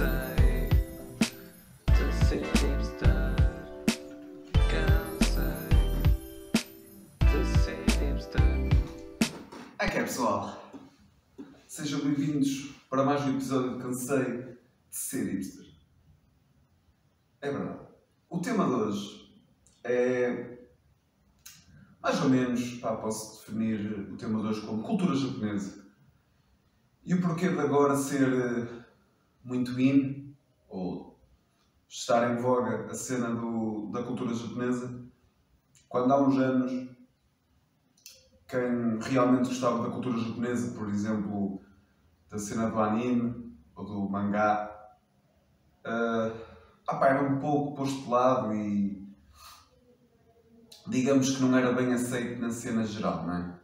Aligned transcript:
Hipster. 0.00 0.40
É 9.78 9.84
é 9.84 10.02
pessoal, 10.02 10.72
sejam 11.66 12.00
bem-vindos 12.00 12.74
para 12.88 13.04
mais 13.04 13.22
um 13.26 13.36
episódio 13.36 13.76
de 13.76 13.82
Cansei 13.82 14.24
de 14.24 14.56
Ser 14.90 15.34
Hipster. 15.34 15.66
É 17.42 17.52
verdade. 17.52 17.80
O 18.30 18.38
tema 18.40 18.64
de 18.64 18.72
hoje 18.72 19.44
é 19.84 20.60
mais 22.02 22.22
ou 22.22 22.30
menos, 22.30 22.78
pá, 22.78 22.96
posso 22.96 23.40
definir 23.40 24.08
o 24.10 24.16
tema 24.16 24.40
de 24.40 24.46
hoje 24.46 24.62
como 24.62 24.82
cultura 24.82 25.14
japonesa. 25.14 25.84
E 27.04 27.12
o 27.12 27.20
porquê 27.20 27.50
de 27.50 27.60
agora 27.60 27.94
ser 27.96 28.32
eh, 28.32 28.79
muito 29.44 29.78
in, 29.80 30.34
ou 30.68 31.18
estar 31.88 32.30
em 32.30 32.40
voga 32.40 32.86
a 32.90 32.94
cena 32.94 33.34
do, 33.34 33.90
da 33.92 34.02
cultura 34.02 34.34
japonesa, 34.34 35.02
quando 35.88 36.12
há 36.12 36.20
uns 36.20 36.38
anos 36.38 36.90
quem 38.46 38.98
realmente 39.00 39.48
gostava 39.48 39.82
da 39.82 39.90
cultura 39.90 40.18
japonesa, 40.18 40.76
por 40.76 40.88
exemplo, 40.88 41.62
da 42.28 42.38
cena 42.38 42.68
do 42.68 42.80
anime 42.80 43.56
ou 43.76 43.84
do 43.84 44.08
mangá, 44.08 44.70
uh, 45.86 46.36
ah, 46.86 46.96
pá, 46.96 47.08
era 47.08 47.22
um 47.22 47.38
pouco 47.38 47.76
posto 47.76 48.02
de 48.02 48.10
lado 48.10 48.52
e 48.54 49.08
digamos 50.86 51.36
que 51.36 51.42
não 51.42 51.56
era 51.56 51.72
bem 51.72 51.92
aceito 51.92 52.40
na 52.40 52.50
cena 52.50 52.84
geral, 52.84 53.24
não 53.24 53.34
é? 53.34 53.60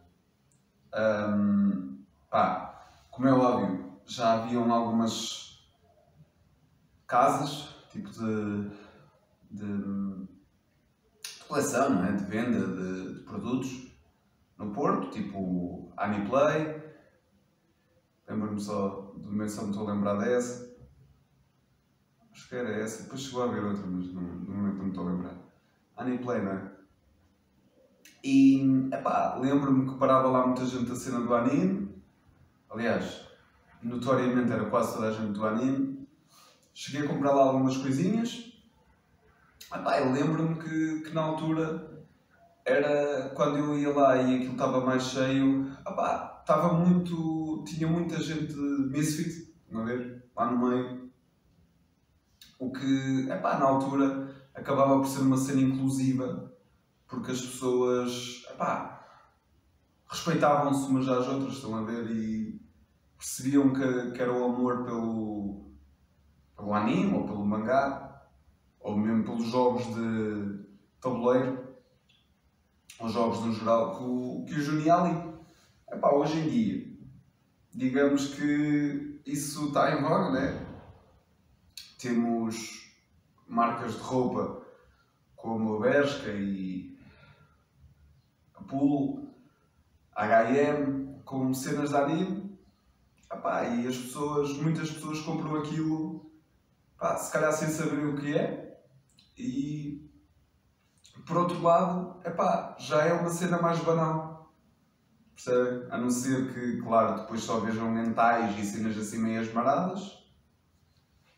Um, 1.29 2.05
pá, 2.29 2.89
como 3.11 3.27
é 3.27 3.33
óbvio, 3.33 3.99
já 4.05 4.35
haviam 4.35 4.71
algumas 4.71 5.46
casas, 7.07 7.75
tipo 7.89 8.09
de, 8.09 8.69
de, 9.49 9.77
de 9.77 10.27
coleção, 11.47 12.03
é? 12.03 12.11
de 12.11 12.25
venda 12.25 12.67
de, 12.67 13.13
de 13.13 13.19
produtos 13.21 13.87
no 14.57 14.71
Porto, 14.73 15.09
tipo 15.09 15.91
Aniplay. 15.95 16.85
Lembro-me 18.27 18.59
só 18.59 19.13
do 19.15 19.29
momento 19.29 19.51
só 19.51 19.63
me 19.63 19.69
estou 19.69 19.87
a 19.87 19.93
lembrar 19.93 20.15
dessa. 20.15 20.75
Acho 22.31 22.49
que 22.49 22.55
era 22.55 22.69
essa. 22.81 23.03
Depois 23.03 23.21
chegou 23.21 23.43
a 23.43 23.45
haver 23.45 23.63
outra, 23.63 23.87
mas 23.87 24.13
no, 24.13 24.21
no 24.21 24.55
momento 24.55 24.77
não 24.77 24.83
me 24.83 24.89
estou 24.89 25.07
a 25.07 25.11
lembrar. 25.11 25.37
Aniplay, 25.95 26.41
não 26.41 26.51
é? 26.51 26.71
E, 28.23 28.89
epá, 28.91 29.37
lembro-me 29.39 29.89
que 29.89 29.97
parava 29.97 30.27
lá 30.27 30.45
muita 30.45 30.65
gente 30.65 30.91
a 30.91 30.95
cena 30.95 31.21
do 31.21 31.33
anime. 31.33 31.95
Aliás, 32.69 33.25
notoriamente 33.81 34.51
era 34.51 34.69
quase 34.69 34.93
toda 34.93 35.07
a 35.07 35.11
gente 35.11 35.31
do 35.31 35.45
anime. 35.45 35.96
Cheguei 36.79 37.07
a 37.07 37.09
comprar 37.09 37.33
lá 37.33 37.41
algumas 37.41 37.75
coisinhas. 37.75 38.53
Epá, 39.73 39.99
eu 39.99 40.11
lembro-me 40.11 40.59
que, 40.59 41.01
que 41.01 41.11
na 41.11 41.23
altura 41.23 42.05
era 42.63 43.29
quando 43.29 43.57
eu 43.57 43.79
ia 43.79 43.91
lá 43.91 44.15
e 44.15 44.35
aquilo 44.35 44.51
estava 44.51 44.85
mais 44.85 45.01
cheio, 45.05 45.71
opá, 45.83 46.37
estava 46.39 46.73
muito. 46.73 47.63
tinha 47.65 47.87
muita 47.87 48.21
gente 48.21 48.53
misfit, 48.53 49.55
não 49.71 49.85
ver? 49.85 50.23
Lá 50.35 50.51
no 50.51 50.69
meio. 50.69 51.11
O 52.59 52.71
que, 52.71 53.27
epá, 53.27 53.57
na 53.57 53.65
altura 53.65 54.35
acabava 54.53 54.99
por 54.99 55.07
ser 55.07 55.21
uma 55.21 55.37
cena 55.37 55.61
inclusiva, 55.61 56.53
porque 57.07 57.31
as 57.31 57.41
pessoas, 57.41 58.45
epá, 58.51 59.03
respeitavam-se 60.07 60.87
umas 60.91 61.09
às 61.09 61.27
outras, 61.27 61.55
estão 61.55 61.75
a 61.75 61.81
ver? 61.81 62.05
E 62.11 62.61
percebiam 63.17 63.73
que, 63.73 64.11
que 64.11 64.21
era 64.21 64.31
o 64.31 64.45
amor 64.45 64.85
pelo, 64.85 65.66
pelo 66.57 66.73
anime 66.73 67.13
ou 67.13 67.25
pelo 67.25 67.45
mangá, 67.45 68.27
ou 68.79 68.97
mesmo 68.97 69.23
pelos 69.23 69.47
jogos 69.47 69.85
de 69.85 70.65
tabuleiro 70.99 71.67
aos 72.99 73.13
jogos 73.13 73.39
no 73.41 73.53
geral 73.53 73.97
que 73.97 74.03
o, 74.03 74.45
que 74.45 74.53
o 74.55 74.61
Juni 74.61 74.89
ali. 74.89 75.37
Epá, 75.91 76.11
hoje 76.11 76.39
em 76.39 76.49
dia, 76.49 76.97
digamos 77.73 78.33
que 78.33 79.21
isso 79.25 79.67
está 79.67 79.91
em 79.91 80.01
voga, 80.01 80.31
né? 80.31 80.65
Temos 81.99 82.91
marcas 83.47 83.93
de 83.93 84.01
roupa 84.01 84.65
como 85.35 85.75
a 85.75 85.79
Bershka 85.79 86.29
e 86.29 86.97
a 88.55 88.63
a 90.15 90.23
H&M, 90.23 91.21
como 91.23 91.53
cenas 91.53 91.89
de 91.89 91.95
anime. 91.95 92.59
Epá, 93.31 93.63
e 93.65 93.87
as 93.87 93.97
pessoas, 93.97 94.53
muitas 94.53 94.89
pessoas 94.89 95.21
compram 95.21 95.57
aquilo, 95.57 96.16
epá, 96.97 97.15
se 97.15 97.31
calhar 97.31 97.53
sem 97.53 97.69
saber 97.69 98.05
o 98.07 98.17
que 98.17 98.35
é, 98.35 98.81
e 99.37 100.11
por 101.27 101.37
outro 101.37 101.61
lado, 101.61 102.19
epá, 102.25 102.75
já 102.79 103.03
é 103.03 103.13
uma 103.13 103.29
cena 103.29 103.61
mais 103.61 103.79
banal. 103.79 104.51
A 105.91 105.97
não 105.99 106.09
ser 106.09 106.51
que, 106.51 106.81
claro, 106.81 107.21
depois 107.21 107.41
só 107.43 107.59
vejam 107.59 107.91
mentais 107.91 108.57
e 108.57 108.65
cenas 108.65 108.97
assim 108.97 109.19
meias 109.19 109.53
maradas, 109.53 110.17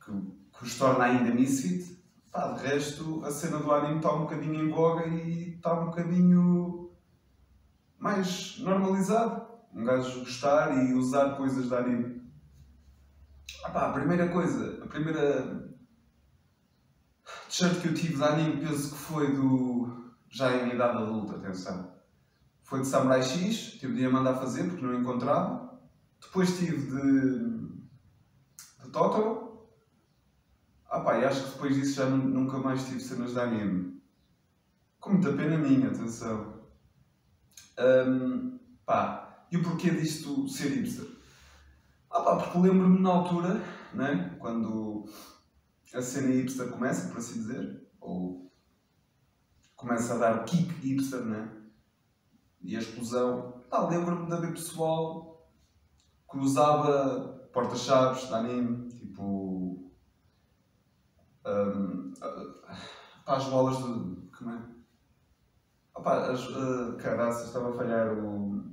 que, 0.03 0.11
que 0.11 0.63
os 0.63 0.77
torna 0.77 1.03
ainda 1.03 1.33
misfit. 1.33 1.99
Pá, 2.31 2.53
de 2.53 2.65
resto, 2.65 3.25
a 3.25 3.31
cena 3.31 3.57
do 3.57 3.71
anime 3.71 3.97
está 3.97 4.13
um 4.13 4.21
bocadinho 4.21 4.63
em 4.63 4.69
voga 4.71 5.05
e 5.07 5.55
está 5.55 5.73
um 5.73 5.87
bocadinho 5.87 6.91
mais 7.97 8.57
normalizado. 8.59 9.49
Um 9.73 9.83
gajo 9.83 10.19
gostar 10.19 10.71
e 10.83 10.93
usar 10.93 11.35
coisas 11.35 11.67
de 11.67 11.75
anime. 11.75 12.18
Ah 13.63 13.69
pá, 13.71 13.89
a 13.89 13.93
primeira 13.93 14.29
coisa, 14.29 14.83
a 14.83 14.87
primeira 14.87 15.69
t-shirt 17.49 17.81
que 17.81 17.87
eu 17.89 17.93
tive 17.93 18.15
de 18.15 18.23
anime 18.23 18.65
penso 18.65 18.91
que 18.91 18.97
foi 18.97 19.35
do. 19.35 20.13
já 20.29 20.55
em 20.55 20.73
idade 20.73 20.97
adulta, 20.97 21.35
atenção. 21.35 21.93
Foi 22.63 22.81
de 22.81 22.87
Samurai 22.87 23.23
X, 23.23 23.77
tive 23.79 23.95
de 23.95 24.05
a 24.05 24.09
mandar 24.09 24.35
fazer 24.35 24.65
porque 24.65 24.85
não 24.85 24.99
encontrava. 24.99 25.79
Depois 26.21 26.57
tive 26.57 26.85
de. 26.87 28.83
de 28.83 28.91
Totoro. 28.91 29.67
Ah 30.89 31.01
pá, 31.01 31.17
e 31.17 31.25
acho 31.25 31.43
que 31.43 31.51
depois 31.51 31.75
disso 31.75 31.95
já 31.95 32.09
nunca 32.09 32.57
mais 32.59 32.85
tive 32.85 32.99
cenas 32.99 33.33
de 33.33 33.39
anime. 33.39 34.01
Com 34.99 35.11
muita 35.11 35.33
pena 35.33 35.57
minha, 35.57 35.87
atenção. 35.87 36.59
Um, 37.77 38.59
pá, 38.85 39.45
e 39.51 39.57
o 39.57 39.63
porquê 39.63 39.89
disto 39.91 40.47
ser 40.49 40.69
hipster? 40.69 41.18
Ah 42.11 42.21
pá, 42.21 42.37
porque 42.37 42.57
lembro-me 42.57 42.99
na 42.99 43.09
altura, 43.09 43.61
né, 43.93 44.35
quando 44.39 45.05
a 45.93 46.01
cena 46.01 46.27
hipster 46.27 46.69
começa, 46.69 47.07
por 47.07 47.17
assim 47.17 47.39
dizer, 47.39 47.87
ou 47.99 48.51
começa 49.75 50.15
a 50.15 50.17
dar 50.17 50.43
kick 50.43 50.69
hipster, 50.81 51.21
né? 51.21 51.55
E 52.61 52.75
a 52.75 52.79
explosão. 52.79 53.63
Pá, 53.69 53.87
lembro-me 53.87 54.27
de 54.27 54.33
haver 54.33 54.51
pessoal 54.51 55.49
que 56.29 56.37
usava 56.37 57.49
porta-chaves 57.53 58.27
de 58.27 58.33
anime, 58.33 58.89
tipo. 58.89 59.91
Um, 61.45 62.13
pá, 63.25 63.35
as 63.35 63.45
bolas 63.45 63.77
de. 63.77 64.29
Como 64.37 64.51
é? 64.51 64.61
Opa, 65.95 66.31
as. 66.31 66.47
Uh, 66.49 66.97
caraças, 66.97 67.47
estava 67.47 67.69
a 67.69 67.77
falhar 67.77 68.13
o. 68.13 68.67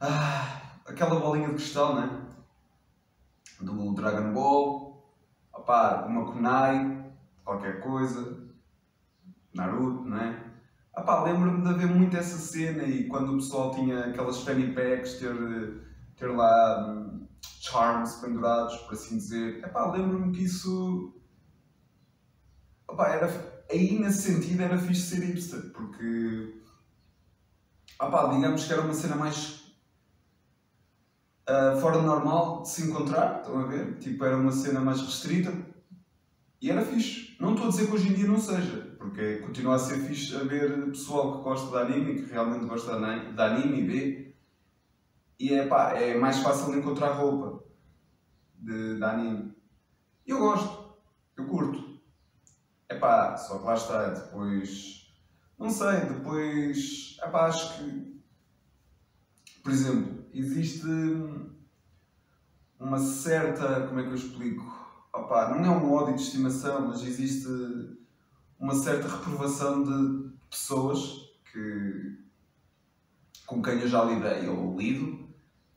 Ah, 0.00 0.80
aquela 1.04 1.20
bolinha 1.20 1.48
de 1.48 1.54
cristal, 1.54 1.94
né? 1.94 2.26
Do 3.60 3.94
Dragon 3.94 4.32
Ball 4.32 4.88
opá, 5.68 6.06
uma 6.06 6.32
kunai, 6.32 7.12
qualquer 7.44 7.80
coisa, 7.80 8.48
Naruto, 9.54 10.08
não 10.08 10.18
é? 10.18 10.44
Opá, 10.96 11.22
lembro-me 11.22 11.62
de 11.62 11.68
haver 11.68 11.86
muito 11.86 12.16
essa 12.16 12.38
cena 12.38 12.84
e 12.84 13.06
quando 13.06 13.34
o 13.34 13.36
pessoal 13.36 13.74
tinha 13.74 14.06
aquelas 14.06 14.42
fanny 14.42 14.74
packs, 14.74 15.14
ter, 15.14 15.34
ter 16.16 16.28
lá 16.28 16.90
um, 16.90 17.26
charms 17.60 18.14
pendurados, 18.16 18.76
por 18.78 18.94
assim 18.94 19.18
dizer. 19.18 19.62
Epá, 19.64 19.92
lembro-me 19.92 20.32
que 20.32 20.44
isso. 20.44 21.14
Opá, 22.88 23.10
era, 23.10 23.64
aí 23.70 23.98
nesse 23.98 24.32
sentido 24.32 24.62
era 24.62 24.78
fixe 24.78 25.02
ser 25.02 25.24
hipster, 25.24 25.70
porque. 25.72 26.62
Opá, 28.00 28.28
digamos 28.28 28.64
que 28.64 28.72
era 28.72 28.82
uma 28.82 28.94
cena 28.94 29.16
mais 29.16 29.57
uh, 31.48 31.80
fora 31.80 31.98
do 31.98 32.06
normal 32.06 32.62
de 32.62 32.68
se 32.68 32.88
encontrar, 32.88 33.40
estão 33.40 33.58
a 33.58 33.66
ver? 33.66 33.98
Tipo, 33.98 34.24
era 34.24 34.36
uma 34.36 34.52
cena 34.52 34.80
mais 34.80 35.00
restrita 35.00 35.52
e 36.60 36.70
era 36.70 36.84
fixe. 36.84 37.36
Não 37.40 37.52
estou 37.52 37.66
a 37.66 37.70
dizer 37.70 37.86
que 37.86 37.92
hoje 37.94 38.08
em 38.08 38.14
dia 38.14 38.26
não 38.26 38.38
seja, 38.38 38.96
porque 38.98 39.38
continua 39.38 39.76
a 39.76 39.78
ser 39.78 39.98
fixe 40.00 40.36
haver 40.36 40.86
pessoal 40.86 41.38
que 41.38 41.44
gosta 41.44 41.70
de 41.70 41.92
anime, 41.92 42.22
que 42.22 42.30
realmente 42.30 42.66
gosta 42.66 42.98
de 42.98 43.40
anime 43.40 43.80
e 43.80 43.86
vê. 43.86 44.34
E 45.38 45.54
é 45.54 45.66
pá, 45.66 45.92
é 45.92 46.18
mais 46.18 46.38
fácil 46.38 46.72
de 46.72 46.78
encontrar 46.78 47.12
roupa 47.12 47.62
de, 48.54 48.96
de 48.96 49.04
anime. 49.04 49.56
Eu 50.26 50.38
gosto, 50.40 50.96
eu 51.36 51.46
curto. 51.46 51.98
É 52.88 52.96
pá, 52.96 53.36
só 53.36 53.58
que 53.58 53.64
lá 53.64 53.74
está, 53.74 54.08
depois. 54.08 55.12
Não 55.58 55.70
sei, 55.70 56.00
depois. 56.00 57.16
É 57.22 57.28
pá, 57.28 57.46
acho 57.46 57.78
que. 57.78 58.18
Por 59.62 59.72
exemplo, 59.72 60.17
existe 60.38 60.86
uma 62.78 62.98
certa. 62.98 63.86
Como 63.86 64.00
é 64.00 64.02
que 64.04 64.10
eu 64.10 64.14
explico? 64.14 64.64
Opá, 65.12 65.50
não 65.50 65.64
é 65.64 65.70
um 65.70 65.92
ódio 65.92 66.14
de 66.14 66.22
estimação, 66.22 66.88
mas 66.88 67.02
existe 67.02 67.48
uma 68.58 68.74
certa 68.74 69.08
reprovação 69.08 69.82
de 69.82 70.30
pessoas 70.50 71.28
que, 71.50 72.18
com 73.46 73.62
quem 73.62 73.80
eu 73.80 73.88
já 73.88 74.04
lidei 74.04 74.48
ou 74.48 74.76
lido, 74.76 75.28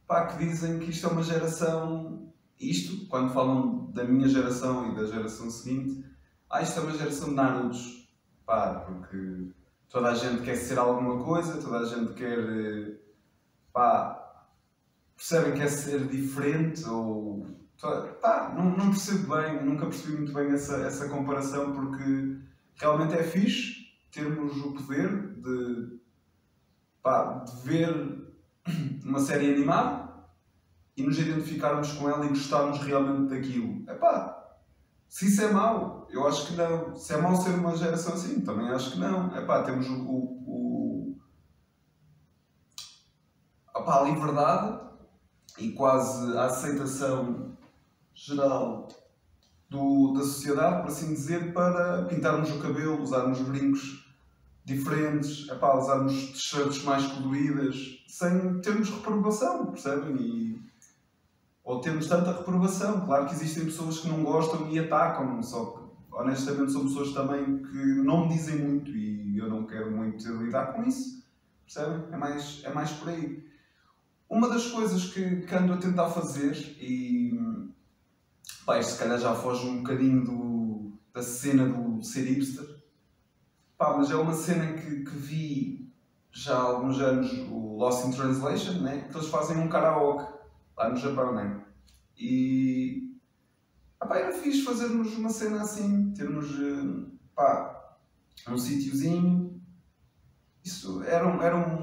pá, 0.07 0.27
que 0.27 0.45
dizem 0.45 0.79
que 0.79 0.91
isto 0.91 1.07
é 1.07 1.09
uma 1.09 1.23
geração. 1.23 2.31
Isto, 2.59 3.07
quando 3.07 3.33
falam 3.33 3.91
da 3.91 4.03
minha 4.03 4.27
geração 4.27 4.91
e 4.91 4.95
da 4.95 5.05
geração 5.05 5.49
seguinte, 5.49 6.05
ah, 6.49 6.61
isto 6.61 6.79
é 6.79 6.83
uma 6.83 6.97
geração 6.97 7.29
de 7.29 7.35
Narutos. 7.35 8.09
Pá, 8.45 8.81
porque 8.81 9.51
toda 9.89 10.09
a 10.09 10.15
gente 10.15 10.43
quer 10.43 10.55
ser 10.55 10.77
alguma 10.77 11.23
coisa, 11.23 11.61
toda 11.61 11.79
a 11.79 11.85
gente 11.85 12.13
quer. 12.13 12.99
pá, 13.73 14.20
percebem 15.21 15.53
que 15.53 15.59
quer 15.59 15.69
ser 15.69 16.07
diferente 16.07 16.83
ou. 16.89 17.45
Pá, 18.21 18.53
não, 18.55 18.77
não 18.77 18.89
percebo 18.89 19.35
bem, 19.35 19.63
nunca 19.63 19.87
percebi 19.87 20.17
muito 20.17 20.33
bem 20.33 20.51
essa, 20.51 20.77
essa 20.77 21.09
comparação 21.09 21.73
porque 21.73 22.37
realmente 22.75 23.15
é 23.15 23.23
fixe 23.23 23.87
termos 24.11 24.55
o 24.57 24.73
poder 24.73 25.35
de, 25.37 25.99
pá, 27.01 27.39
de 27.39 27.61
ver 27.61 28.33
uma 29.03 29.19
série 29.19 29.51
animada 29.51 30.11
e 30.95 31.01
nos 31.01 31.17
identificarmos 31.17 31.93
com 31.93 32.07
ela 32.07 32.25
e 32.25 32.29
gostarmos 32.29 32.79
realmente 32.81 33.33
daquilo. 33.33 33.83
Epá, 33.89 34.57
se 35.07 35.27
isso 35.27 35.41
é 35.41 35.51
mau, 35.51 36.07
eu 36.11 36.27
acho 36.27 36.47
que 36.47 36.53
não. 36.55 36.95
Se 36.95 37.13
é 37.13 37.17
mau 37.17 37.35
ser 37.35 37.55
uma 37.55 37.75
geração 37.75 38.13
assim, 38.13 38.41
também 38.41 38.69
acho 38.69 38.91
que 38.91 38.99
não. 38.99 39.35
Epá, 39.35 39.63
temos 39.63 39.87
o, 39.87 40.03
o, 40.03 40.43
o 40.45 41.17
opá, 43.73 44.01
a 44.01 44.03
liberdade 44.03 44.90
e 45.57 45.71
quase 45.71 46.37
a 46.37 46.45
aceitação 46.45 47.51
geral 48.13 48.87
do, 49.69 50.13
da 50.13 50.19
sociedade, 50.21 50.81
por 50.81 50.91
assim 50.91 51.13
dizer, 51.13 51.53
para 51.53 52.03
pintarmos 52.03 52.51
o 52.51 52.59
cabelo, 52.59 53.01
usarmos 53.01 53.39
brincos 53.39 54.05
diferentes, 54.65 55.47
epá, 55.49 55.75
usarmos 55.77 56.13
t-shirts 56.31 56.83
mais 56.83 57.05
coloridas, 57.07 58.03
sem 58.07 58.59
termos 58.61 58.89
reprovação, 58.89 59.67
percebem? 59.67 60.15
E, 60.17 60.61
ou 61.63 61.79
termos 61.79 62.07
tanta 62.07 62.33
reprovação. 62.33 63.05
Claro 63.05 63.27
que 63.27 63.33
existem 63.33 63.65
pessoas 63.65 63.99
que 63.99 64.09
não 64.09 64.23
gostam 64.23 64.69
e 64.69 64.79
atacam-me, 64.79 65.43
só 65.43 65.65
que 65.65 65.79
honestamente 66.11 66.71
são 66.71 66.83
pessoas 66.83 67.13
também 67.13 67.63
que 67.63 67.85
não 68.03 68.27
me 68.27 68.33
dizem 68.33 68.59
muito 68.59 68.91
e 68.91 69.37
eu 69.37 69.49
não 69.49 69.65
quero 69.65 69.89
muito 69.91 70.27
lidar 70.43 70.73
com 70.73 70.83
isso, 70.83 71.23
percebem? 71.63 72.03
É 72.11 72.17
mais, 72.17 72.61
é 72.63 72.73
mais 72.73 72.91
por 72.91 73.09
aí. 73.09 73.50
Uma 74.31 74.47
das 74.47 74.67
coisas 74.67 75.13
que, 75.13 75.41
que 75.41 75.53
ando 75.53 75.73
a 75.73 75.77
tentar 75.77 76.09
fazer, 76.09 76.55
e 76.79 77.37
pá, 78.65 78.79
isto 78.79 78.93
se 78.93 78.99
calhar 78.99 79.19
já 79.19 79.35
foge 79.35 79.67
um 79.67 79.79
bocadinho 79.79 80.23
do, 80.23 80.93
da 81.13 81.21
cena 81.21 81.67
do 81.67 82.01
ser 82.01 82.23
hipster, 82.23 82.65
pá, 83.77 83.97
mas 83.97 84.09
é 84.09 84.15
uma 84.15 84.31
cena 84.31 84.71
que, 84.71 85.03
que 85.03 85.15
vi 85.17 85.93
já 86.31 86.55
há 86.55 86.61
alguns 86.61 87.01
anos, 87.01 87.29
o 87.49 87.75
Lost 87.75 88.07
in 88.07 88.11
Translation, 88.11 88.79
né? 88.79 89.05
que 89.11 89.17
eles 89.17 89.27
fazem 89.27 89.57
um 89.57 89.67
karaoke 89.67 90.31
lá 90.77 90.87
no 90.87 90.95
Japão, 90.95 91.35
né? 91.35 91.65
E 92.17 93.13
pá, 93.99 94.17
era 94.17 94.31
fixe 94.31 94.63
fazermos 94.63 95.13
uma 95.17 95.29
cena 95.29 95.61
assim, 95.61 96.13
termos 96.13 96.47
eh, 96.57 97.17
pá, 97.35 97.97
um 98.47 98.57
sítiozinho. 98.57 99.61
Isso 100.63 101.03
era 101.03 101.27
um, 101.27 101.41
era 101.41 101.57
um. 101.57 101.80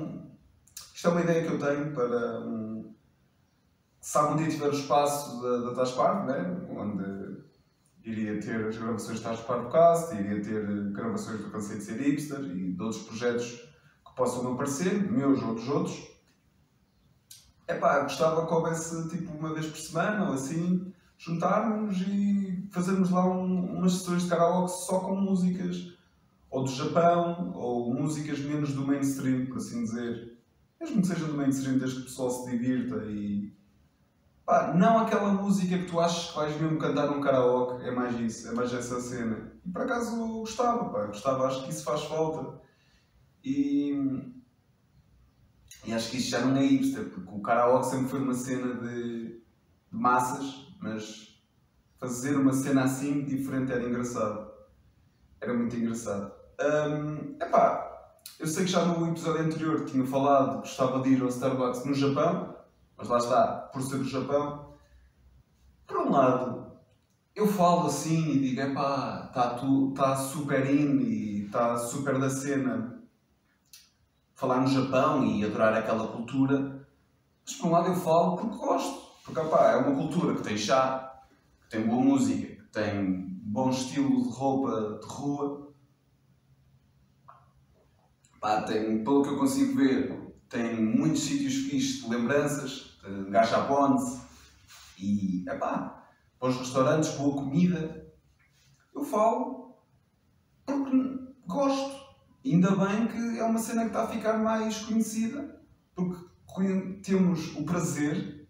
Isto 0.98 1.06
é 1.06 1.10
uma 1.12 1.20
ideia 1.20 1.46
que 1.46 1.52
eu 1.52 1.60
tenho 1.60 1.94
para 1.94 2.40
um. 2.40 2.92
Se 4.00 4.18
algum 4.18 4.34
dia 4.34 4.48
tiver 4.48 4.66
o 4.66 4.72
espaço 4.72 5.40
da, 5.40 5.58
da 5.58 5.74
Taspar, 5.76 6.26
né? 6.26 6.60
onde 6.68 7.38
iria 8.02 8.40
ter 8.40 8.66
as 8.66 8.76
gravações 8.76 9.18
de 9.18 9.22
Taspar 9.22 9.70
Cast, 9.70 10.12
iria 10.16 10.42
ter 10.42 10.90
gravações 10.90 11.40
do 11.40 11.52
Conceito 11.52 11.78
de 11.78 11.84
Ser 11.84 12.00
Hipster 12.00 12.40
e 12.40 12.72
de 12.72 12.82
outros 12.82 13.04
projetos 13.04 13.44
que 14.04 14.16
possam 14.16 14.52
aparecer, 14.52 15.08
meus 15.08 15.40
ou 15.40 15.54
dos 15.54 15.68
outros. 15.68 16.18
É 17.68 17.74
pá, 17.74 18.00
gostava 18.00 18.44
que 18.44 18.52
houvesse 18.52 19.08
tipo 19.08 19.30
uma 19.38 19.54
vez 19.54 19.66
por 19.66 19.78
semana 19.78 20.26
ou 20.26 20.34
assim, 20.34 20.92
juntarmos 21.16 21.96
e 22.08 22.68
fazermos 22.72 23.10
lá 23.10 23.24
um, 23.24 23.76
umas 23.78 23.92
sessões 23.92 24.24
de 24.24 24.30
karaoke 24.30 24.72
só 24.72 24.98
com 24.98 25.14
músicas 25.14 25.96
ou 26.50 26.64
do 26.64 26.70
Japão 26.72 27.52
ou 27.54 27.94
músicas 27.94 28.40
menos 28.40 28.74
do 28.74 28.84
mainstream, 28.84 29.46
por 29.46 29.58
assim 29.58 29.84
dizer. 29.84 30.37
Mesmo 30.80 31.00
que 31.00 31.08
sejam 31.08 31.28
do 31.28 31.36
mainstream, 31.36 31.78
desde 31.78 31.96
que 31.96 32.02
o 32.02 32.04
pessoal 32.04 32.30
se 32.30 32.50
divirta 32.50 32.96
e. 33.06 33.56
Pá, 34.44 34.72
não 34.74 34.98
aquela 34.98 35.32
música 35.32 35.76
que 35.76 35.84
tu 35.84 36.00
achas 36.00 36.30
que 36.30 36.36
vais 36.36 36.58
mesmo 36.58 36.78
cantar 36.78 37.06
num 37.10 37.20
karaoke, 37.20 37.84
é 37.84 37.90
mais 37.90 38.18
isso, 38.18 38.48
é 38.48 38.52
mais 38.52 38.72
essa 38.72 38.98
cena. 39.00 39.52
E 39.64 39.70
por 39.70 39.82
acaso 39.82 40.16
gostava, 40.38 40.88
pá, 40.88 41.06
gostava, 41.06 41.46
acho 41.46 41.64
que 41.64 41.70
isso 41.70 41.84
faz 41.84 42.04
falta. 42.04 42.60
E. 43.44 44.32
E 45.84 45.92
acho 45.92 46.10
que 46.10 46.16
isto 46.16 46.30
já 46.30 46.40
não 46.40 46.56
é 46.56 46.64
hipster, 46.64 47.10
porque 47.10 47.30
o 47.30 47.40
karaoke 47.40 47.86
sempre 47.86 48.08
foi 48.08 48.20
uma 48.20 48.34
cena 48.34 48.74
de, 48.74 49.26
de 49.28 49.42
massas, 49.90 50.66
mas 50.80 51.38
fazer 51.98 52.36
uma 52.36 52.52
cena 52.52 52.84
assim 52.84 53.24
diferente 53.24 53.72
era 53.72 53.84
engraçado. 53.84 54.50
Era 55.40 55.54
muito 55.54 55.76
engraçado. 55.76 56.32
Hum, 56.60 57.36
epá, 57.40 57.97
eu 58.38 58.46
sei 58.46 58.64
que 58.64 58.70
já 58.70 58.84
no 58.84 59.08
episódio 59.08 59.42
anterior 59.42 59.84
tinha 59.84 60.06
falado 60.06 60.62
que 60.62 60.68
gostava 60.68 61.00
de 61.00 61.10
ir 61.10 61.22
ao 61.22 61.28
Starbucks 61.28 61.84
no 61.84 61.94
Japão, 61.94 62.54
mas 62.96 63.08
lá 63.08 63.18
está, 63.18 63.46
por 63.72 63.82
ser 63.82 63.96
o 63.96 64.04
Japão. 64.04 64.74
Por 65.86 65.98
um 65.98 66.10
lado, 66.10 66.72
eu 67.34 67.46
falo 67.46 67.86
assim 67.86 68.30
e 68.30 68.38
digo, 68.38 68.60
epá, 68.60 69.26
está 69.28 69.58
tá 69.94 70.16
super 70.16 70.68
in 70.70 71.00
e 71.00 71.44
está 71.46 71.76
super 71.76 72.18
da 72.18 72.28
cena 72.28 72.98
falar 74.34 74.60
no 74.60 74.68
Japão 74.68 75.24
e 75.24 75.44
adorar 75.44 75.74
aquela 75.74 76.06
cultura. 76.06 76.86
Mas 77.44 77.56
por 77.56 77.66
um 77.66 77.72
lado 77.72 77.88
eu 77.88 77.96
falo 77.96 78.36
porque 78.36 78.56
gosto. 78.56 79.08
Porque 79.24 79.40
opá, 79.40 79.72
é 79.72 79.76
uma 79.76 79.96
cultura 79.96 80.34
que 80.34 80.42
tem 80.42 80.56
chá, 80.56 81.22
que 81.62 81.76
tem 81.76 81.86
boa 81.86 82.00
música, 82.00 82.46
que 82.46 82.68
tem 82.72 83.28
bom 83.42 83.70
estilo 83.70 84.22
de 84.22 84.30
roupa 84.30 85.00
de 85.00 85.06
rua. 85.06 85.67
Pá, 88.40 88.62
tem, 88.62 89.02
pelo 89.02 89.22
que 89.22 89.30
eu 89.30 89.38
consigo 89.38 89.76
ver, 89.76 90.34
tem 90.48 90.80
muitos 90.80 91.22
sítios 91.22 91.54
fixos 91.68 92.04
de 92.04 92.10
lembranças, 92.10 92.98
de 93.02 93.30
gachapones 93.30 94.20
e 94.98 95.44
epá, 95.48 96.06
bons 96.40 96.56
restaurantes, 96.56 97.10
boa 97.16 97.34
comida. 97.34 98.06
Eu 98.94 99.02
falo 99.02 99.76
porque 100.64 101.18
gosto. 101.46 101.98
Ainda 102.44 102.70
bem 102.70 103.08
que 103.08 103.38
é 103.38 103.44
uma 103.44 103.58
cena 103.58 103.82
que 103.82 103.88
está 103.88 104.04
a 104.04 104.08
ficar 104.08 104.38
mais 104.38 104.78
conhecida, 104.84 105.60
porque 105.94 107.00
temos 107.02 107.54
o 107.56 107.64
prazer 107.64 108.48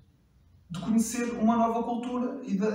de 0.71 0.81
conhecer 0.81 1.33
uma 1.33 1.57
nova 1.57 1.83
cultura 1.83 2.41
e 2.45 2.57
de 2.57 2.67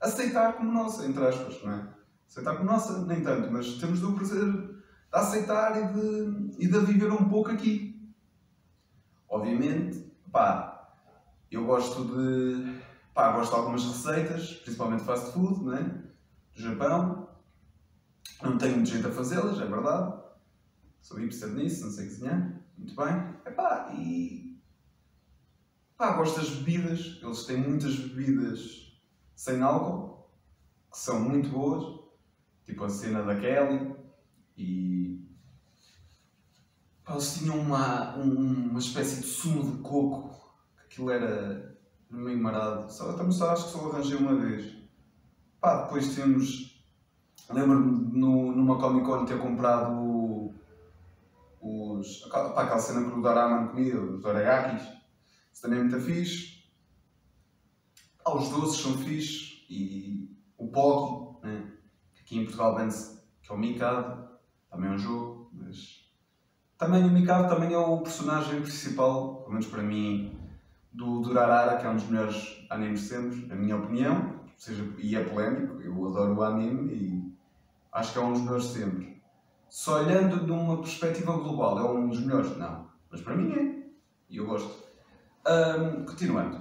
aceitar 0.00 0.54
como 0.54 0.72
nossa, 0.72 1.06
entre 1.06 1.26
aspas, 1.26 1.62
não 1.62 1.72
é? 1.72 1.94
Aceitar 2.28 2.56
como 2.56 2.70
nossa, 2.70 3.04
nem 3.04 3.22
tanto, 3.22 3.52
mas 3.52 3.74
temos 3.74 4.02
o 4.02 4.12
prazer 4.12 4.73
de 5.14 5.20
aceitar 5.20 5.80
e 5.80 5.92
de, 5.92 6.64
e 6.64 6.66
de 6.66 6.78
viver 6.80 7.12
um 7.12 7.28
pouco 7.28 7.50
aqui. 7.50 8.12
Obviamente, 9.28 10.12
pá, 10.32 10.92
eu 11.50 11.64
gosto 11.64 12.04
de, 12.04 12.80
pá, 13.14 13.30
gosto 13.32 13.52
de 13.52 13.56
algumas 13.56 13.84
receitas, 13.84 14.54
principalmente 14.54 15.04
fast 15.04 15.32
food, 15.32 15.64
não 15.64 15.76
é? 15.76 15.82
Do 15.84 16.60
Japão. 16.60 17.28
Não 18.42 18.58
tenho 18.58 18.74
muito 18.74 18.90
jeito 18.90 19.06
a 19.06 19.12
fazê-las, 19.12 19.60
é 19.60 19.66
verdade. 19.66 20.20
Sou 21.00 21.18
hipster 21.18 21.50
nisso, 21.50 21.84
não 21.84 21.92
sei 21.92 22.06
cozinhar. 22.06 22.60
Muito 22.76 22.96
bem. 22.96 23.36
Epá, 23.46 23.92
e. 23.96 24.60
Pá, 25.96 26.16
gosto 26.16 26.40
das 26.40 26.50
bebidas. 26.50 27.20
Eles 27.22 27.44
têm 27.44 27.58
muitas 27.58 27.94
bebidas 27.96 29.00
sem 29.36 29.62
álcool, 29.62 30.28
que 30.90 30.98
são 30.98 31.20
muito 31.20 31.50
boas. 31.50 32.02
Tipo 32.64 32.84
a 32.84 32.88
cena 32.88 33.22
da 33.22 33.38
Kelly. 33.38 33.93
E. 34.56 35.20
Eles 37.08 37.34
tinham 37.38 37.58
uma, 37.58 38.16
um- 38.16 38.70
uma 38.70 38.78
espécie 38.78 39.20
de 39.20 39.26
sumo 39.26 39.70
de 39.76 39.82
coco. 39.82 40.30
que 40.76 40.82
Aquilo 40.84 41.10
era 41.10 41.76
meio 42.10 42.40
marado. 42.42 42.90
Só, 42.92 43.12
também 43.14 43.32
só 43.32 43.50
acho 43.50 43.64
que 43.66 43.72
só 43.72 43.90
arranjei 43.90 44.16
uma 44.16 44.34
vez. 44.36 44.74
Pá, 45.60 45.82
depois 45.84 46.14
temos. 46.14 46.72
Lembro-me 47.50 48.18
numa 48.18 48.78
Comic 48.78 49.04
Con 49.04 49.24
ter 49.26 49.38
comprado 49.38 50.54
os. 51.60 52.20
Pá, 52.30 52.62
aquela 52.62 52.78
cena 52.78 53.10
que 53.10 53.18
o 53.18 53.22
Doraemon 53.22 53.68
comia, 53.68 54.00
os 54.00 54.22
Dorayakis. 54.22 54.82
Isso 55.52 55.62
também 55.62 55.80
é 55.80 55.82
muito 55.82 56.00
fixe. 56.00 56.64
Ah, 58.24 58.34
os 58.34 58.48
doces 58.48 58.80
são 58.80 58.96
fixe. 58.98 59.64
E 59.68 60.34
o 60.56 60.68
Pocky, 60.68 61.46
né? 61.46 61.72
que 62.14 62.20
aqui 62.22 62.38
em 62.38 62.44
Portugal 62.44 62.76
vende-se, 62.76 63.20
que 63.42 63.50
é 63.52 63.54
o 63.54 63.58
Mikado. 63.58 64.23
Também 64.74 64.90
é 64.90 64.94
um 64.94 64.98
jogo, 64.98 65.48
mas. 65.52 66.04
Também 66.76 67.04
o 67.04 67.10
Mikado 67.10 67.48
também 67.48 67.72
é 67.72 67.78
o 67.78 67.98
personagem 67.98 68.60
principal, 68.60 69.36
pelo 69.36 69.50
menos 69.52 69.66
para 69.66 69.82
mim, 69.82 70.36
do 70.92 71.20
Durarara, 71.20 71.76
que 71.76 71.86
é 71.86 71.88
um 71.88 71.94
dos 71.94 72.08
melhores 72.08 72.66
animes 72.68 73.00
de 73.02 73.06
sempre, 73.06 73.46
na 73.46 73.54
minha 73.54 73.76
opinião, 73.76 74.40
seja, 74.56 74.84
e 74.98 75.14
é 75.14 75.22
polémico, 75.22 75.80
eu 75.80 76.06
adoro 76.06 76.34
o 76.34 76.42
anime 76.42 76.92
e 76.92 77.36
acho 77.92 78.12
que 78.12 78.18
é 78.18 78.22
um 78.22 78.32
dos 78.32 78.42
melhores 78.42 78.64
de 78.64 78.72
sempre. 78.72 79.22
Só 79.68 80.02
olhando 80.02 80.44
de 80.44 80.50
uma 80.50 80.78
perspectiva 80.78 81.32
global, 81.32 81.78
é 81.78 81.90
um 81.90 82.08
dos 82.08 82.20
melhores? 82.20 82.56
Não. 82.56 82.88
Mas 83.10 83.20
para 83.20 83.36
mim 83.36 83.52
é. 83.52 83.84
E 84.28 84.36
eu 84.38 84.46
gosto. 84.46 84.84
Ahm, 85.46 86.04
continuando. 86.04 86.60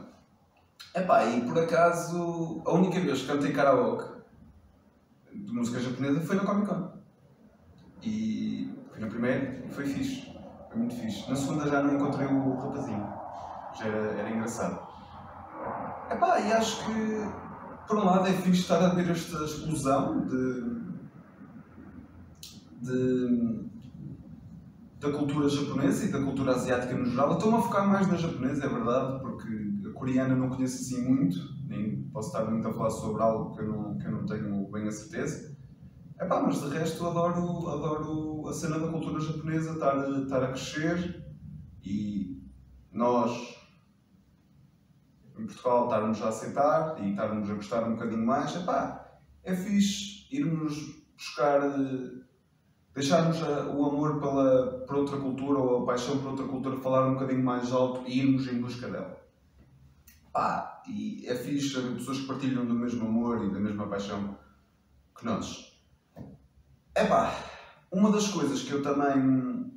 Epá, 0.95 1.25
e 1.25 1.41
por 1.41 1.57
acaso, 1.57 2.61
a 2.65 2.73
única 2.73 2.99
vez 2.99 3.21
que 3.21 3.27
cantei 3.27 3.51
karaoke 3.51 4.21
de 5.31 5.51
música 5.51 5.79
japonesa 5.79 6.21
foi 6.21 6.35
na 6.35 6.43
Comic 6.43 6.67
Con. 6.67 7.02
E 8.03 8.73
fui 8.91 8.99
na 8.99 9.07
primeira 9.07 9.65
e 9.65 9.69
foi 9.69 9.85
fixe. 9.85 10.33
Foi 10.69 10.77
muito 10.77 10.95
fixe. 10.95 11.29
Na 11.29 11.35
segunda 11.35 11.67
já 11.67 11.81
não 11.81 11.95
encontrei 11.95 12.27
o 12.27 12.55
rapazinho. 12.55 13.07
Já 13.77 13.85
era, 13.85 14.19
era 14.19 14.29
engraçado. 14.29 14.79
Epá, 16.11 16.39
e 16.39 16.51
acho 16.51 16.85
que, 16.85 17.27
por 17.87 17.97
um 17.97 18.05
lado, 18.05 18.27
é 18.27 18.33
fixe 18.33 18.61
estar 18.61 18.83
a 18.83 18.89
ver 18.89 19.09
esta 19.09 19.43
explosão 19.43 20.25
de. 20.27 20.83
de 22.81 23.73
da 25.03 25.11
cultura 25.11 25.49
japonesa 25.49 26.05
e 26.05 26.11
da 26.11 26.21
cultura 26.21 26.53
asiática 26.53 26.95
no 26.95 27.05
geral. 27.05 27.33
Estou-me 27.33 27.57
a 27.57 27.61
focar 27.61 27.85
mais 27.85 28.07
na 28.07 28.15
japonesa, 28.15 28.65
é 28.65 28.69
verdade, 28.69 29.19
porque 29.19 29.87
a 29.89 29.91
coreana 29.91 30.33
não 30.33 30.49
conheço 30.49 30.81
assim 30.81 31.03
muito, 31.03 31.37
nem 31.67 32.03
posso 32.03 32.29
estar 32.29 32.49
muito 32.49 32.65
a 32.65 32.73
falar 32.73 32.89
sobre 32.89 33.21
algo 33.21 33.53
que 33.53 33.61
eu 33.61 33.67
não, 33.67 33.97
que 33.97 34.05
eu 34.05 34.11
não 34.11 34.25
tenho 34.25 34.71
bem 34.71 34.87
a 34.87 34.91
certeza. 34.91 35.57
Epá, 36.23 36.39
mas 36.41 36.61
de 36.61 36.69
resto 36.69 37.05
adoro, 37.05 37.67
adoro 37.67 38.47
a 38.47 38.53
cena 38.53 38.79
da 38.79 38.87
cultura 38.87 39.19
japonesa, 39.19 39.73
estar, 39.73 40.09
estar 40.21 40.41
a 40.41 40.47
crescer 40.47 41.21
e 41.83 42.41
nós 42.89 43.57
em 45.37 45.45
Portugal 45.45 45.83
estarmos 45.83 46.21
a 46.21 46.29
aceitar 46.29 47.03
e 47.03 47.09
estarmos 47.09 47.49
a 47.49 47.55
gostar 47.55 47.83
um 47.83 47.95
bocadinho 47.95 48.25
mais. 48.25 48.55
Epá, 48.55 49.19
é 49.43 49.53
fixe 49.53 50.25
irmos 50.33 51.03
buscar, 51.17 51.59
deixarmos 52.93 53.41
o 53.41 53.85
amor 53.85 54.21
pela, 54.21 54.85
por 54.87 54.95
outra 54.95 55.17
cultura 55.17 55.59
ou 55.59 55.83
a 55.83 55.85
paixão 55.85 56.19
por 56.19 56.29
outra 56.29 56.47
cultura 56.47 56.77
falar 56.77 57.05
um 57.05 57.15
bocadinho 57.15 57.43
mais 57.43 57.69
alto 57.73 58.07
e 58.07 58.19
irmos 58.19 58.47
em 58.47 58.61
busca 58.61 58.87
dela. 58.87 59.21
Pá, 60.31 60.81
e 60.87 61.27
é 61.27 61.35
fixe 61.35 61.81
pessoas 61.81 62.19
que 62.21 62.27
partilham 62.27 62.65
do 62.65 62.73
mesmo 62.73 63.05
amor 63.05 63.43
e 63.43 63.51
da 63.51 63.59
mesma 63.59 63.87
paixão 63.87 64.37
que 65.17 65.25
nós. 65.25 65.72
Epá, 66.95 67.33
uma 67.91 68.11
das 68.11 68.27
coisas 68.27 68.61
que 68.61 68.71
eu 68.71 68.83
também 68.83 69.71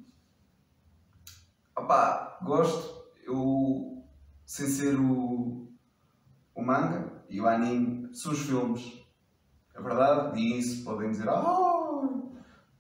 opá, 1.75 2.39
gosto, 2.43 3.07
eu 3.25 4.03
sem 4.45 4.67
ser 4.69 5.01
o, 5.01 5.67
o 6.55 6.63
manga 6.63 7.25
e 7.31 7.41
o 7.41 7.49
anime, 7.49 8.15
são 8.15 8.33
os 8.33 8.41
filmes. 8.41 9.03
É 9.75 9.81
verdade, 9.81 10.39
e 10.39 10.59
isso 10.59 10.85
podem 10.85 11.11
dizer, 11.11 11.29
ah, 11.29 12.09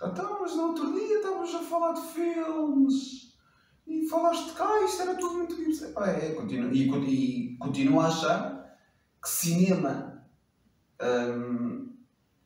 então, 0.02 0.40
mas 0.40 0.54
no 0.54 0.68
outro 0.68 0.92
dia 0.92 1.16
estavas 1.16 1.54
a 1.54 1.60
falar 1.60 1.92
de 1.92 2.02
filmes 2.02 3.34
e 3.86 4.06
falaste 4.06 4.52
cá, 4.52 4.84
isto 4.84 5.02
era 5.02 5.14
tudo 5.14 5.34
muito 5.36 5.56
bem. 5.56 5.72
Epá, 5.72 6.08
é, 6.08 6.34
continuo, 6.34 6.72
e, 6.72 7.52
e 7.54 7.56
continuo 7.56 8.00
a 8.00 8.08
achar 8.08 8.78
que 9.22 9.28
cinema 9.30 10.26
hum, 11.00 11.92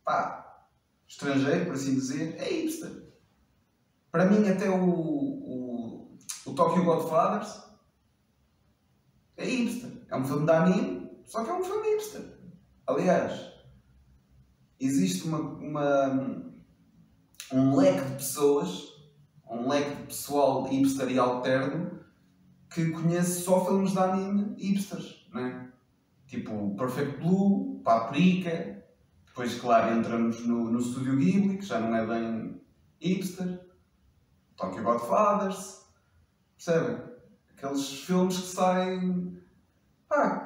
pá, 0.05 0.50
estrangeiro, 1.11 1.67
por 1.67 1.75
assim 1.75 1.95
dizer, 1.95 2.37
é 2.39 2.45
hipster. 2.49 3.03
Para 4.13 4.27
mim, 4.27 4.49
até 4.49 4.71
o, 4.71 4.85
o, 4.85 6.19
o 6.47 6.55
Tokyo 6.55 6.85
Godfathers 6.85 7.63
é 9.37 9.45
hipster. 9.45 9.91
É 10.09 10.17
um 10.17 10.25
filme 10.25 10.47
de 10.47 10.53
anime, 10.53 11.11
só 11.27 11.45
que 11.45 11.51
é 11.51 11.55
um 11.55 11.65
filme 11.65 11.89
hipster. 11.91 12.39
Aliás, 12.87 13.51
existe 14.79 15.27
uma, 15.27 15.39
uma- 15.41 16.53
um 17.53 17.77
leque 17.77 18.09
de 18.09 18.15
pessoas, 18.15 18.85
um 19.49 19.69
leque 19.69 19.97
de 19.97 20.03
pessoal 20.07 20.65
hipster 20.69 21.11
e 21.11 21.19
alterno 21.19 22.01
que 22.73 22.91
conhece 22.91 23.43
só 23.43 23.65
filmes 23.67 23.93
de 23.93 23.99
anime 23.99 24.55
hipsters, 24.57 25.29
né? 25.33 25.73
Tipo 26.29 26.77
Perfect 26.77 27.19
Blue, 27.19 27.81
Paprika, 27.83 28.80
depois, 29.31 29.61
claro, 29.61 29.97
entramos 29.97 30.45
no, 30.45 30.71
no 30.71 30.81
Estúdio 30.81 31.17
Ghibli, 31.17 31.59
que 31.59 31.65
já 31.65 31.79
não 31.79 31.95
é 31.95 32.05
bem 32.05 32.61
hipster, 33.01 33.61
Tokyo 34.57 34.83
Godfathers, 34.83 35.87
percebem? 36.57 37.01
Aqueles 37.57 38.03
filmes 38.03 38.37
que 38.39 38.47
saem, 38.49 39.41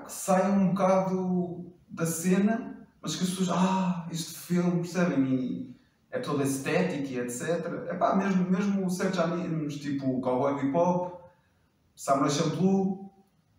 que 0.05 0.13
saem 0.13 0.53
um 0.53 0.69
bocado 0.69 1.73
da 1.89 2.05
cena, 2.05 2.87
mas 3.01 3.17
que 3.17 3.25
as 3.25 3.31
pessoas, 3.31 3.49
ah, 3.51 4.07
este 4.13 4.35
filme, 4.35 4.83
percebem? 4.83 5.35
E 5.35 5.77
é 6.11 6.19
todo 6.19 6.43
estético 6.43 7.09
e 7.09 7.19
etc. 7.21 7.41
É 7.89 7.95
pá, 7.95 8.15
mesmo, 8.15 8.51
mesmo 8.51 8.91
certos 8.91 9.19
animes, 9.19 9.77
tipo 9.77 10.21
Cowboy 10.21 10.63
Bebop, 10.63 11.25
Samurai 11.97 12.31
Champloo, 12.31 13.11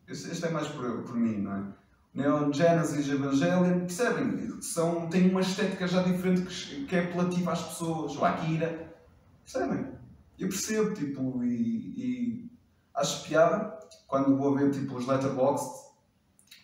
este, 0.07 0.29
este 0.29 0.45
é 0.45 0.51
mais 0.51 0.67
por, 0.67 1.01
por 1.03 1.15
mim, 1.15 1.41
não 1.41 1.55
é? 1.55 1.84
Neon 2.15 2.53
Genesis 2.53 3.09
Evangelion, 3.09 3.81
percebem? 3.81 4.61
São, 4.61 5.09
têm 5.09 5.29
uma 5.29 5.41
estética 5.41 5.85
já 5.85 6.01
diferente 6.01 6.43
que, 6.43 6.85
que 6.85 6.95
é 6.95 7.03
apelativa 7.03 7.51
às 7.51 7.61
pessoas, 7.61 8.15
o 8.15 8.23
Akira, 8.23 8.95
percebem? 9.43 9.91
Eu 10.39 10.47
percebo, 10.47 10.93
tipo, 10.93 11.43
e, 11.43 11.93
e 11.97 12.51
acho 12.95 13.27
piada 13.27 13.77
quando 14.07 14.37
vou 14.37 14.55
ver 14.55 14.71
tipo, 14.71 14.95
os 14.95 15.05
letterboxd 15.05 15.91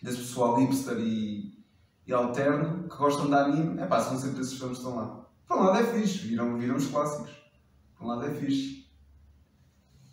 desse 0.00 0.18
pessoal 0.18 0.56
hipster 0.56 0.98
e, 0.98 1.62
e 2.06 2.12
alterno 2.14 2.88
que 2.88 2.96
gostam 2.96 3.26
de 3.26 3.34
anime, 3.34 3.78
é 3.78 3.86
pá, 3.86 4.00
são 4.00 4.18
sempre 4.18 4.40
esses 4.40 4.58
filmes 4.58 4.78
que 4.78 4.84
estão 4.84 4.98
lá. 4.98 5.26
Por 5.46 5.58
um 5.58 5.64
lado 5.64 5.78
é 5.78 5.84
fixe, 5.84 6.26
viram, 6.28 6.58
viram 6.58 6.76
os 6.76 6.86
clássicos. 6.86 7.30
Por 7.94 8.04
um 8.04 8.08
lado 8.08 8.24
é 8.24 8.30
fixe. 8.30 8.86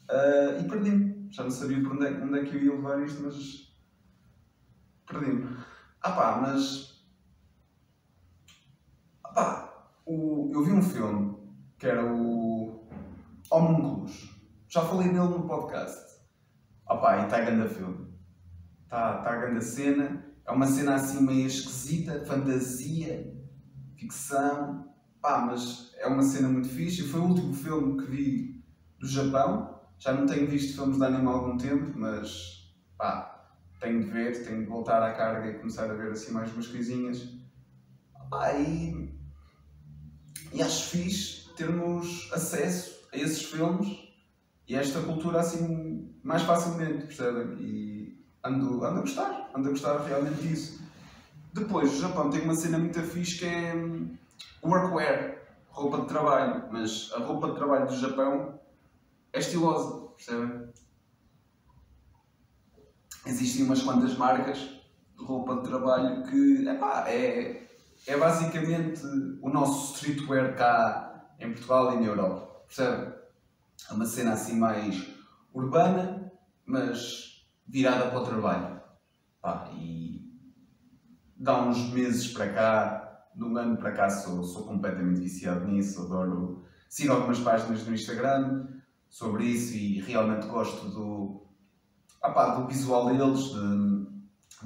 Ah, 0.09 0.57
e 0.59 0.67
perdi-me. 0.67 1.29
Já 1.31 1.43
não 1.43 1.51
sabia 1.51 1.81
por 1.81 1.93
onde 1.93 2.07
é, 2.07 2.11
onde 2.11 2.39
é 2.39 2.43
que 2.43 2.55
eu 2.55 2.61
ia 2.61 2.71
levar 2.73 3.01
isto, 3.03 3.21
mas 3.23 3.68
perdi-me. 5.09 5.57
Ah 6.01 6.11
pá, 6.11 6.39
mas. 6.41 7.03
Ah 9.23 9.33
pá, 9.33 9.89
o... 10.05 10.51
eu 10.53 10.63
vi 10.63 10.71
um 10.71 10.81
filme 10.81 11.37
que 11.77 11.87
era 11.87 12.05
o 12.05 12.87
Homúnculos. 13.49 14.37
Já 14.67 14.81
falei 14.81 15.07
nele 15.07 15.29
no 15.29 15.47
podcast. 15.47 16.19
Ah 16.85 16.95
pá, 16.97 17.17
e 17.17 17.23
está 17.23 17.37
a 17.37 17.41
grande 17.41 17.73
filme. 17.73 18.07
Está 18.83 19.23
tá 19.23 19.31
a 19.31 19.35
grande 19.35 19.63
cena. 19.63 20.25
É 20.45 20.51
uma 20.51 20.67
cena 20.67 20.95
assim 20.95 21.25
meio 21.25 21.47
esquisita, 21.47 22.23
fantasia, 22.25 23.33
ficção. 23.97 24.87
Pá, 25.21 25.39
mas 25.45 25.91
é 25.97 26.07
uma 26.07 26.23
cena 26.23 26.47
muito 26.47 26.69
fixe. 26.69 27.03
Foi 27.03 27.19
o 27.19 27.25
último 27.25 27.53
filme 27.53 27.97
que 27.97 28.09
vi 28.09 28.63
do 28.99 29.07
Japão. 29.07 29.79
Já 29.97 30.13
não 30.13 30.25
tenho 30.25 30.47
visto 30.47 30.75
filmes 30.75 30.97
de 30.97 31.03
anime 31.03 31.27
há 31.27 31.31
algum 31.31 31.57
tempo, 31.57 31.97
mas 31.97 32.73
pá, 32.97 33.28
tenho 33.79 34.03
de 34.03 34.09
ver, 34.09 34.43
tenho 34.43 34.59
de 34.59 34.65
voltar 34.65 35.01
à 35.01 35.13
carga 35.13 35.49
e 35.49 35.57
começar 35.59 35.89
a 35.89 35.93
ver 35.93 36.11
assim 36.11 36.31
mais 36.31 36.51
umas 36.53 36.67
coisinhas. 36.67 37.29
Pá, 38.29 38.53
e, 38.53 39.13
e 40.53 40.61
acho 40.61 40.89
fixe 40.89 41.49
termos 41.55 42.29
acesso 42.31 43.07
a 43.11 43.17
esses 43.17 43.43
filmes 43.43 43.97
e 44.67 44.75
a 44.75 44.81
esta 44.81 45.01
cultura 45.01 45.39
assim 45.39 46.13
mais 46.23 46.43
facilmente, 46.43 47.05
percebem? 47.05 47.57
E 47.59 48.25
ando, 48.43 48.83
ando 48.85 48.99
a 48.99 49.01
gostar, 49.01 49.51
ando 49.55 49.67
a 49.67 49.71
gostar 49.71 49.97
realmente 50.03 50.41
disso. 50.41 50.81
Depois, 51.53 51.91
o 51.93 52.01
Japão 52.01 52.29
tem 52.29 52.41
uma 52.41 52.55
cena 52.55 52.77
muito 52.77 53.01
fixe 53.01 53.39
que 53.39 53.45
é 53.45 53.73
hum, 53.73 54.15
workwear, 54.63 55.41
roupa 55.69 56.01
de 56.01 56.07
trabalho, 56.07 56.67
mas 56.71 57.11
a 57.13 57.19
roupa 57.19 57.49
de 57.49 57.55
trabalho 57.55 57.87
do 57.87 57.97
Japão 57.97 58.59
é 59.33 59.39
estilosa, 59.39 60.07
percebem? 60.15 60.69
Existem 63.25 63.65
umas 63.65 63.81
quantas 63.81 64.17
marcas 64.17 64.57
de 64.57 65.25
roupa 65.25 65.57
de 65.57 65.63
trabalho 65.63 66.23
que, 66.23 66.67
epá, 66.67 67.05
é, 67.07 67.67
é 68.07 68.17
basicamente 68.17 69.01
o 69.41 69.49
nosso 69.49 69.95
streetwear 69.95 70.55
cá 70.55 71.33
em 71.39 71.51
Portugal 71.51 71.93
e 71.93 71.99
na 71.99 72.07
Europa, 72.07 72.63
percebem? 72.65 73.13
É 73.89 73.93
uma 73.93 74.05
cena 74.05 74.33
assim 74.33 74.57
mais 74.57 75.07
urbana, 75.53 76.31
mas 76.65 77.45
virada 77.67 78.09
para 78.09 78.19
o 78.19 78.25
trabalho. 78.25 78.81
Pá, 79.41 79.69
e 79.73 80.21
dá 81.35 81.61
uns 81.61 81.91
meses 81.91 82.27
para 82.31 82.53
cá, 82.53 83.25
de 83.35 83.43
um 83.43 83.55
ano 83.57 83.77
para 83.77 83.91
cá, 83.91 84.09
sou, 84.09 84.43
sou 84.43 84.65
completamente 84.65 85.21
viciado 85.21 85.65
nisso. 85.65 86.01
Adoro. 86.01 86.63
Sigo 86.89 87.13
algumas 87.13 87.39
páginas 87.39 87.85
no 87.85 87.93
Instagram 87.93 88.67
sobre 89.09 89.45
isso 89.45 89.75
e 89.75 89.99
realmente 90.01 90.47
gosto 90.47 90.89
do, 90.89 91.48
ah 92.21 92.29
pá, 92.31 92.55
do 92.55 92.67
visual 92.67 93.07
deles, 93.07 93.39
de- 93.53 94.07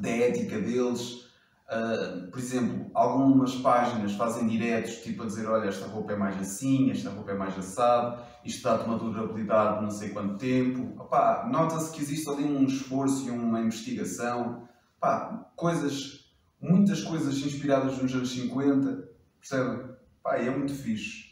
da 0.02 0.10
ética 0.10 0.60
deles. 0.60 1.24
Uh, 1.70 2.30
por 2.30 2.40
exemplo, 2.40 2.92
algumas 2.94 3.56
páginas 3.56 4.12
fazem 4.14 4.48
diretos, 4.48 4.98
tipo 4.98 5.24
a 5.24 5.26
dizer: 5.26 5.48
olha, 5.48 5.68
esta 5.70 5.88
roupa 5.88 6.12
é 6.14 6.16
mais 6.16 6.40
assim, 6.40 6.92
esta 6.92 7.10
roupa 7.10 7.32
é 7.32 7.36
mais 7.36 7.58
assado, 7.58 8.22
isto 8.46 8.62
dá-te 8.64 8.86
uma 8.86 8.98
durabilidade 8.98 9.78
de 9.78 9.84
não 9.84 9.90
sei 9.92 10.10
quanto 10.10 10.38
tempo. 10.38 11.02
Opá, 11.02 11.48
Nota-se 11.52 11.92
que 11.92 12.02
existe 12.02 12.30
ali 12.30 12.44
um 12.44 12.66
esforço 12.66 13.28
e 13.28 13.32
uma 13.32 13.62
investigação. 13.62 14.68
Opá, 14.98 15.52
coisas, 15.56 16.32
muitas 16.62 17.02
coisas 17.02 17.38
inspiradas 17.38 17.98
nos 18.02 18.14
anos 18.14 18.30
50, 18.32 19.10
percebem? 19.40 19.86
Opá, 20.20 20.38
e 20.40 20.48
é 20.48 20.52
muito 20.56 20.74
fixe. 20.76 21.32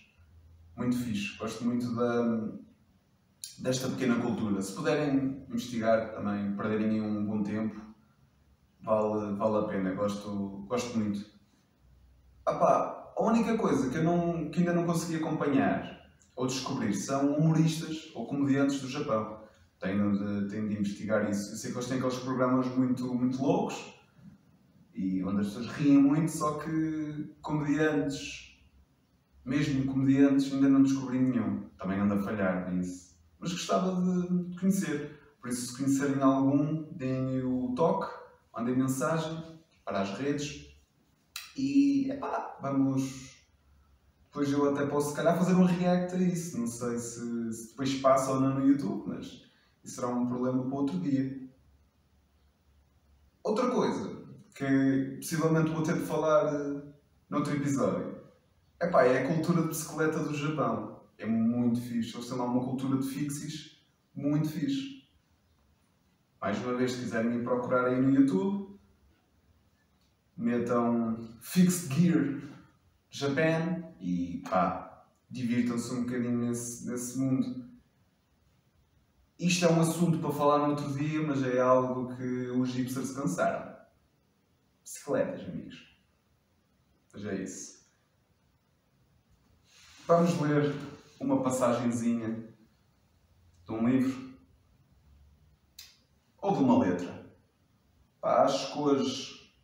Muito 0.75 0.97
fixe. 0.97 1.37
Gosto 1.37 1.63
muito 1.65 1.93
da, 1.95 2.49
desta 3.61 3.87
pequena 3.89 4.15
cultura. 4.15 4.61
Se 4.61 4.73
puderem 4.73 5.45
investigar 5.49 6.13
também, 6.13 6.55
perderem 6.55 7.01
um 7.01 7.25
bom 7.25 7.43
tempo 7.43 7.91
vale, 8.83 9.35
vale 9.35 9.57
a 9.57 9.67
pena, 9.67 9.93
gosto, 9.93 10.65
gosto 10.67 10.97
muito. 10.97 11.25
Ah 12.45 12.97
a 13.15 13.23
única 13.23 13.55
coisa 13.57 13.89
que, 13.89 13.97
eu 13.97 14.03
não, 14.03 14.49
que 14.49 14.59
ainda 14.59 14.73
não 14.73 14.85
consegui 14.85 15.17
acompanhar 15.17 16.09
ou 16.35 16.47
descobrir 16.47 16.93
são 16.93 17.35
humoristas 17.35 18.11
ou 18.15 18.25
comediantes 18.25 18.81
do 18.81 18.89
Japão. 18.89 19.41
Tenho 19.79 20.11
de, 20.13 20.47
tenho 20.49 20.67
de 20.67 20.77
investigar 20.77 21.29
isso. 21.29 21.51
Eu 21.51 21.57
sei 21.57 21.71
que 21.71 21.77
eles 21.77 21.87
têm 21.87 21.97
aqueles 21.97 22.17
programas 22.17 22.65
muito, 22.75 23.13
muito 23.13 23.41
loucos 23.41 23.93
e 24.95 25.23
onde 25.23 25.41
as 25.41 25.47
pessoas 25.47 25.67
riem 25.67 26.01
muito, 26.01 26.31
só 26.31 26.57
que 26.59 27.31
comediantes, 27.41 28.59
mesmo 29.45 29.85
comediantes, 29.85 30.51
ainda 30.51 30.69
não 30.69 30.83
descobri 30.83 31.19
nenhum. 31.19 31.69
Também 31.77 31.99
ando 31.99 32.15
a 32.15 32.21
falhar 32.21 32.71
nisso. 32.71 33.10
Mas 33.41 33.51
gostava 33.51 33.99
de 33.99 34.57
conhecer. 34.57 35.19
Por 35.41 35.49
isso, 35.49 35.67
se 35.67 35.77
conhecerem 35.77 36.21
algum, 36.21 36.83
deem 36.93 37.43
o 37.43 37.73
toque 37.75 38.21
mandem 38.53 38.75
mensagem 38.75 39.43
para 39.83 40.01
as 40.01 40.17
redes 40.17 40.67
e 41.57 42.11
epá, 42.11 42.57
vamos. 42.61 43.31
Depois 44.25 44.49
eu 44.51 44.69
até 44.69 44.85
posso 44.85 45.09
se 45.09 45.15
calhar 45.15 45.37
fazer 45.37 45.53
um 45.55 45.65
react 45.65 46.15
a 46.15 46.19
isso. 46.19 46.57
Não 46.57 46.67
sei 46.67 46.97
se, 46.97 47.53
se 47.53 47.69
depois 47.69 47.93
passa 47.95 48.31
ou 48.31 48.39
não 48.39 48.59
no 48.59 48.67
YouTube, 48.67 49.03
mas 49.07 49.25
isso 49.83 49.95
será 49.95 50.07
um 50.07 50.27
problema 50.27 50.63
para 50.63 50.77
outro 50.77 50.99
dia. 50.99 51.49
Outra 53.43 53.69
coisa 53.71 54.21
que 54.55 55.17
possivelmente 55.17 55.71
vou 55.71 55.83
ter 55.83 55.95
de 55.95 56.05
falar 56.05 56.53
uh, 56.53 56.81
noutro 57.29 57.55
episódio 57.55 58.21
epá, 58.81 59.03
é 59.03 59.23
a 59.23 59.27
cultura 59.27 59.63
de 59.63 59.69
bicicleta 59.69 60.19
do 60.19 60.33
Japão. 60.33 60.90
É 61.21 61.25
muito 61.25 61.79
fixe. 61.79 62.15
Eles 62.15 62.27
têm 62.27 62.37
lá 62.37 62.45
uma 62.45 62.63
cultura 62.63 62.97
de 62.97 63.07
fixies 63.07 63.79
muito 64.13 64.49
fixe. 64.49 65.07
Mais 66.41 66.57
uma 66.63 66.75
vez, 66.75 66.93
se 66.93 66.99
quiserem 66.99 67.29
me 67.29 67.43
procurar 67.43 67.85
aí 67.85 68.01
no 68.01 68.09
YouTube, 68.09 68.79
metam 70.35 71.29
Fixed 71.39 71.93
Gear 71.93 72.41
Japan 73.11 73.83
e 73.99 74.41
pá, 74.49 75.05
divirtam-se 75.29 75.93
um 75.93 76.03
bocadinho 76.05 76.47
nesse, 76.47 76.89
nesse 76.89 77.19
mundo. 77.19 77.69
Isto 79.37 79.65
é 79.65 79.71
um 79.71 79.81
assunto 79.81 80.17
para 80.17 80.31
falar 80.31 80.59
no 80.59 80.71
outro 80.71 80.91
dia, 80.93 81.21
mas 81.21 81.43
é 81.43 81.59
algo 81.59 82.15
que 82.15 82.47
os 82.47 82.73
hipsters 82.73 83.11
cansaram. 83.11 83.75
Bicicletas, 84.83 85.47
amigos. 85.47 85.95
Mas 87.13 87.25
é 87.25 87.43
isso. 87.43 87.81
Vamos 90.07 90.39
ler 90.41 90.73
uma 91.21 91.43
passagenzinha 91.43 92.51
de 93.63 93.71
um 93.71 93.87
livro 93.87 94.33
ou 96.41 96.55
de 96.55 96.63
uma 96.63 96.79
letra. 96.79 97.31
Pá, 98.19 98.43
acho 98.43 98.73
que 98.73 98.79
hoje 98.79 99.55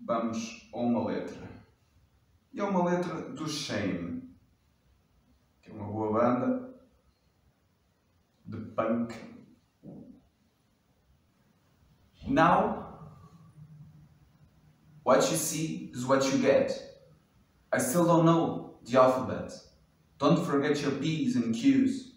vamos 0.00 0.70
a 0.72 0.78
uma 0.78 1.06
letra. 1.06 1.46
E 2.52 2.60
é 2.60 2.64
uma 2.64 2.84
letra 2.84 3.30
do 3.32 3.46
Shame, 3.46 4.34
que 5.60 5.70
é 5.70 5.74
uma 5.74 5.92
boa 5.92 6.12
banda 6.12 6.74
de 8.46 8.56
punk. 8.74 9.14
Now, 12.26 13.10
what 15.04 15.30
you 15.30 15.36
see 15.36 15.92
is 15.94 16.04
what 16.06 16.26
you 16.26 16.38
get. 16.38 16.72
I 17.70 17.78
still 17.78 18.06
don't 18.06 18.24
know 18.24 18.78
the 18.82 18.96
alphabet. 18.96 19.65
Don't 20.18 20.44
forget 20.46 20.80
your 20.80 20.92
P's 20.92 21.36
and 21.36 21.54
Q's. 21.54 22.12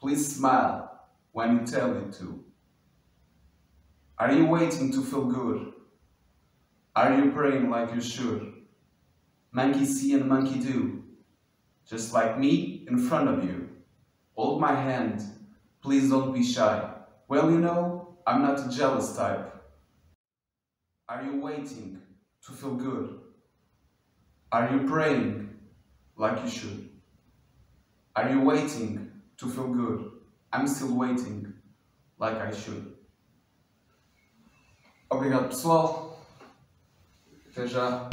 Please 0.00 0.36
smile 0.36 1.06
when 1.32 1.58
you 1.58 1.66
tell 1.66 1.94
it 1.96 2.12
to. 2.14 2.42
Are 4.18 4.32
you 4.32 4.46
waiting 4.46 4.90
to 4.92 5.02
feel 5.02 5.26
good? 5.26 5.72
Are 6.96 7.14
you 7.18 7.32
praying 7.32 7.68
like 7.68 7.94
you 7.94 8.00
should? 8.00 8.54
Monkey 9.52 9.84
see 9.84 10.14
and 10.14 10.26
monkey 10.26 10.58
do. 10.58 11.04
Just 11.86 12.14
like 12.14 12.38
me 12.38 12.86
in 12.88 12.98
front 12.98 13.28
of 13.28 13.44
you. 13.44 13.68
Hold 14.36 14.60
my 14.60 14.74
hand. 14.74 15.22
Please 15.82 16.08
don't 16.08 16.32
be 16.32 16.42
shy. 16.42 16.90
Well, 17.28 17.50
you 17.50 17.58
know, 17.58 18.16
I'm 18.26 18.40
not 18.40 18.66
a 18.66 18.74
jealous 18.74 19.14
type. 19.14 19.54
Are 21.08 21.22
you 21.22 21.40
waiting 21.40 21.98
to 22.46 22.52
feel 22.52 22.74
good? 22.74 23.20
Are 24.50 24.70
you 24.72 24.88
praying 24.88 25.50
like 26.16 26.42
you 26.42 26.48
should? 26.48 26.93
Are 28.16 28.30
you 28.30 28.40
waiting 28.42 29.10
to 29.38 29.46
feel 29.46 29.68
good? 29.74 30.10
I'm 30.52 30.68
still 30.68 30.94
waiting, 30.94 31.52
like 32.18 32.36
I 32.36 32.52
should. 32.52 32.94
Obrigado, 35.10 35.48
pessoal. 35.48 36.24
Até 37.50 37.66
já. 37.66 38.08